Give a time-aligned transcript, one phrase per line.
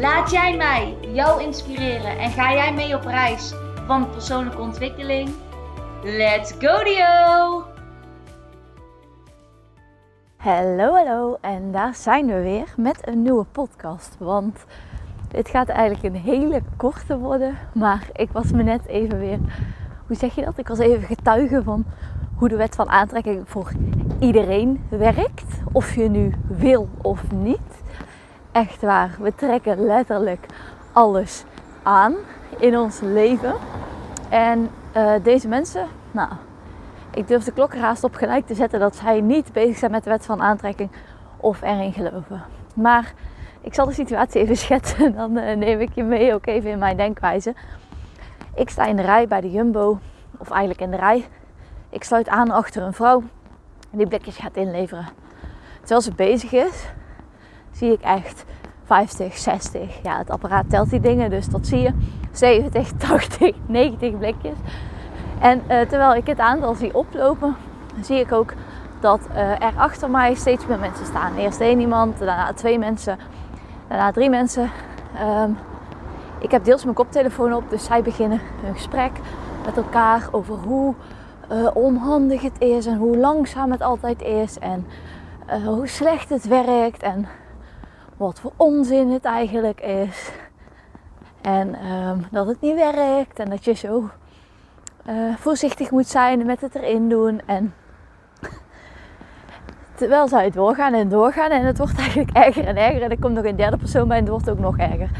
[0.00, 3.54] Laat jij mij jou inspireren en ga jij mee op reis
[3.86, 5.30] van persoonlijke ontwikkeling?
[6.02, 7.64] Let's go Dio!
[10.36, 14.16] Hallo, hallo en daar zijn we weer met een nieuwe podcast.
[14.18, 14.64] Want
[15.28, 19.38] dit gaat eigenlijk een hele korte worden, maar ik was me net even weer,
[20.06, 20.58] hoe zeg je dat?
[20.58, 21.84] Ik was even getuige van
[22.34, 23.72] hoe de wet van aantrekking voor
[24.18, 25.60] iedereen werkt.
[25.72, 27.84] Of je nu wil of niet.
[28.56, 30.46] Echt waar, we trekken letterlijk
[30.92, 31.44] alles
[31.82, 32.14] aan
[32.58, 33.54] in ons leven.
[34.28, 36.28] En uh, deze mensen, nou,
[37.14, 39.90] ik durf de klok er haast op gelijk te zetten dat zij niet bezig zijn
[39.90, 40.90] met de wet van aantrekking
[41.36, 42.42] of erin geloven.
[42.74, 43.12] Maar
[43.60, 46.78] ik zal de situatie even schetsen, dan uh, neem ik je mee ook even in
[46.78, 47.54] mijn denkwijze.
[48.54, 49.98] Ik sta in de rij bij de Jumbo,
[50.38, 51.26] of eigenlijk in de rij.
[51.90, 53.22] Ik sluit aan achter een vrouw
[53.90, 55.08] die blikjes gaat inleveren.
[55.78, 56.86] Terwijl ze bezig is,
[57.76, 58.44] zie ik echt
[58.84, 60.02] 50, 60.
[60.02, 61.92] Ja, het apparaat telt die dingen, dus dat zie je.
[62.32, 64.56] 70, 80, 90 blikjes.
[65.40, 67.56] En uh, terwijl ik het aantal zie oplopen,
[68.00, 68.52] zie ik ook
[69.00, 71.36] dat uh, er achter mij steeds meer mensen staan.
[71.36, 73.18] Eerst één iemand, daarna twee mensen,
[73.88, 74.70] daarna drie mensen.
[75.42, 75.58] Um,
[76.38, 79.10] ik heb deels mijn koptelefoon op, dus zij beginnen hun gesprek
[79.64, 80.94] met elkaar over hoe
[81.52, 84.86] uh, onhandig het is en hoe langzaam het altijd is en
[85.64, 87.26] hoe slecht het werkt en
[88.16, 90.30] wat voor onzin het eigenlijk is.
[91.40, 94.10] En um, dat het niet werkt en dat je zo
[95.08, 97.40] uh, voorzichtig moet zijn met het erin doen.
[97.46, 97.74] En
[99.98, 103.02] terwijl zij doorgaan en doorgaan en het wordt eigenlijk erger en erger.
[103.02, 105.10] En er komt nog een derde persoon bij en het wordt ook nog erger.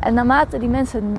[0.00, 1.16] En naarmate die mensen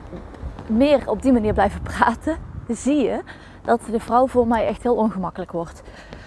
[0.67, 2.37] meer op die manier blijven praten,
[2.67, 3.19] zie je
[3.61, 5.83] dat de vrouw voor mij echt heel ongemakkelijk wordt.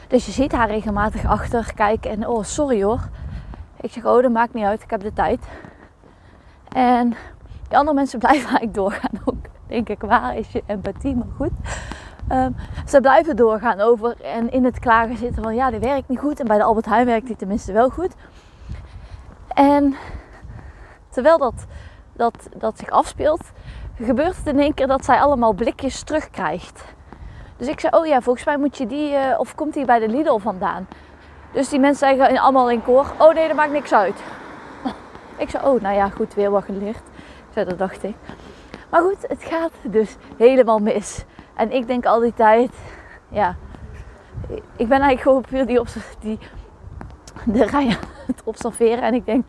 [0.08, 3.08] Dus je ziet haar regelmatig achter kijken en oh sorry hoor.
[3.80, 5.46] Ik zeg oh dat maakt niet uit, ik heb de tijd.
[6.68, 7.08] En
[7.68, 9.46] die andere mensen blijven eigenlijk doorgaan ook.
[9.66, 11.16] Denk ik, waar is je empathie?
[11.16, 11.52] Maar goed.
[12.32, 12.56] Um,
[12.86, 16.40] ze blijven doorgaan over en in het klagen zitten van ja, dit werkt niet goed.
[16.40, 18.14] En bij de Albert Heijn werkt die tenminste wel goed.
[19.48, 19.96] En
[21.08, 21.66] terwijl dat,
[22.12, 23.50] dat, dat zich afspeelt,
[23.96, 26.84] gebeurt het in één keer dat zij allemaal blikjes terugkrijgt.
[27.56, 29.98] Dus ik zei, oh ja, volgens mij moet je die, uh, of komt die bij
[29.98, 30.86] de Lidl vandaan?
[31.58, 34.22] Dus die mensen zeggen allemaal in koor, oh nee, dat maakt niks uit.
[35.36, 37.02] Ik zei, oh nou ja, goed, weer wat geleerd.
[37.52, 38.14] Dat dacht ik.
[38.90, 41.24] Maar goed, het gaat dus helemaal mis.
[41.54, 42.74] En ik denk al die tijd,
[43.28, 43.56] ja,
[44.76, 45.80] ik ben eigenlijk gewoon puur die,
[46.20, 46.38] die
[47.44, 49.02] de rij aan het observeren.
[49.02, 49.44] En ik denk,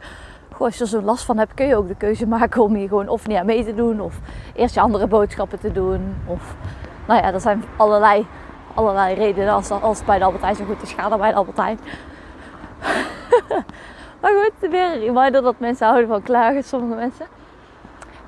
[0.51, 2.75] goh, als je er zo last van hebt, kun je ook de keuze maken om
[2.75, 4.01] hier gewoon of niet aan mee te doen.
[4.01, 4.19] Of
[4.55, 6.15] eerst je andere boodschappen te doen.
[6.25, 6.55] Of
[7.07, 8.25] nou ja, er zijn allerlei,
[8.73, 11.35] allerlei redenen als, als het bij de Albertijn zo goed is, ga dan bij de
[11.35, 11.79] Albertijn.
[14.21, 17.25] maar goed, weer een reminder dat mensen houden van klagen, sommige mensen.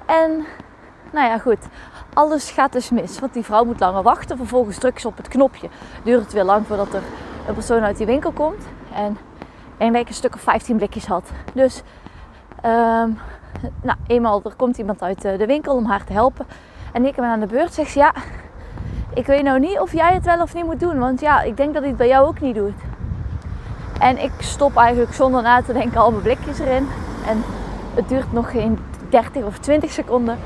[0.05, 0.45] En
[1.11, 1.59] nou ja, goed.
[2.13, 3.19] Alles gaat dus mis.
[3.19, 4.37] Want die vrouw moet langer wachten.
[4.37, 5.69] Vervolgens drukt ze op het knopje.
[6.03, 7.01] Duurt het weer lang voordat er
[7.47, 8.63] een persoon uit die winkel komt.
[8.93, 9.17] En
[9.77, 11.31] één week een stuk of 15 blikjes had.
[11.53, 11.81] Dus,
[12.65, 13.19] um,
[13.81, 16.45] nou, eenmaal er komt iemand uit de winkel om haar te helpen.
[16.93, 17.73] En ik ben aan de beurt.
[17.73, 18.13] Zegt ze, ja,
[19.13, 20.99] ik weet nou niet of jij het wel of niet moet doen.
[20.99, 22.73] Want ja, ik denk dat hij het bij jou ook niet doet.
[23.99, 26.87] En ik stop eigenlijk zonder na te denken al mijn blikjes erin.
[27.27, 27.43] En
[27.93, 28.79] het duurt nog geen
[29.09, 30.37] 30 of 20 seconden.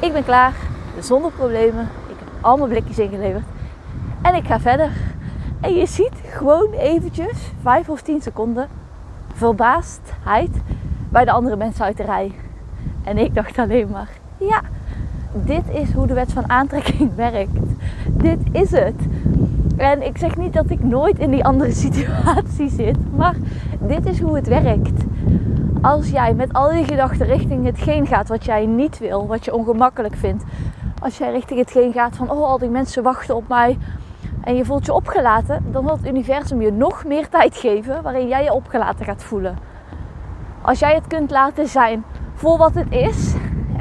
[0.00, 0.52] Ik ben klaar,
[0.98, 1.88] zonder problemen.
[2.08, 3.44] Ik heb al mijn blikjes ingeleverd.
[4.22, 4.90] En ik ga verder.
[5.60, 8.68] En je ziet gewoon eventjes, 5 of 10 seconden,
[9.34, 10.50] verbaasdheid
[11.08, 12.32] bij de andere mensen uit de rij.
[13.04, 14.60] En ik dacht alleen maar, ja,
[15.34, 17.58] dit is hoe de wet van aantrekking werkt.
[18.08, 19.00] Dit is het.
[19.76, 23.34] En ik zeg niet dat ik nooit in die andere situatie zit, maar
[23.80, 25.04] dit is hoe het werkt.
[25.82, 29.54] Als jij met al die gedachten richting hetgeen gaat wat jij niet wil, wat je
[29.54, 30.44] ongemakkelijk vindt.
[31.00, 33.78] Als jij richting hetgeen gaat van, oh, al die mensen wachten op mij.
[34.44, 38.28] En je voelt je opgelaten, dan wil het universum je nog meer tijd geven waarin
[38.28, 39.58] jij je opgelaten gaat voelen.
[40.62, 43.31] Als jij het kunt laten zijn voor wat het is,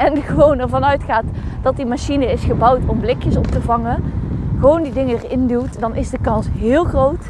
[0.05, 1.23] en gewoon ervan uitgaat
[1.61, 4.13] dat die machine is gebouwd om blikjes op te vangen,
[4.59, 7.25] gewoon die dingen erin duwt, dan is de kans heel groot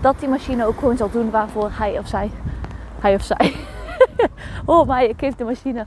[0.00, 2.30] dat die machine ook gewoon zal doen waarvoor hij of zij,
[3.00, 3.54] hij of zij,
[4.64, 5.86] oh maar ik geef de machine,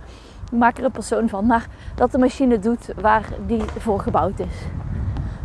[0.51, 1.45] ik maak er een persoon van.
[1.45, 4.55] Maar dat de machine doet waar die voor gebouwd is.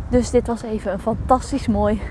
[0.09, 2.01] Dus dit was even een fantastisch mooi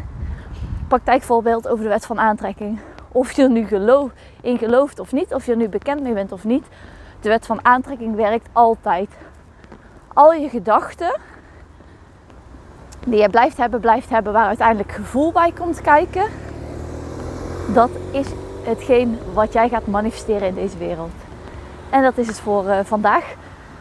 [0.89, 2.79] praktijkvoorbeeld over de wet van aantrekking.
[3.09, 4.11] Of je er nu geloof,
[4.41, 6.67] in gelooft of niet, of je er nu bekend mee bent of niet.
[7.27, 9.09] De wet van aantrekking werkt altijd.
[10.15, 11.19] Al je gedachten
[13.07, 16.27] die je blijft hebben, blijft hebben, waar uiteindelijk gevoel bij komt kijken.
[17.75, 18.27] Dat is
[18.63, 21.13] hetgeen wat jij gaat manifesteren in deze wereld.
[21.91, 23.35] En dat is het voor uh, vandaag.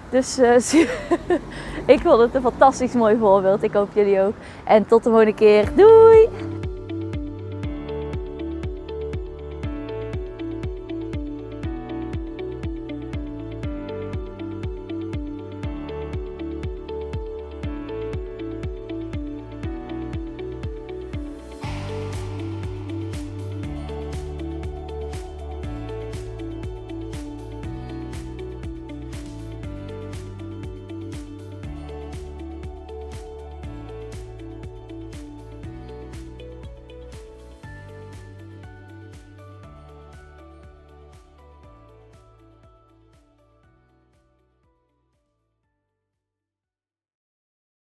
[0.10, 0.56] Dus uh,
[1.96, 3.64] ik vond het een fantastisch mooi voorbeeld.
[3.64, 4.34] Ik hoop jullie ook.
[4.64, 5.76] En tot de volgende keer.
[5.76, 6.55] Doei!